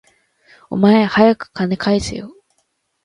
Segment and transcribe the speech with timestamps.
[0.71, 2.35] お前、はやく金返せよ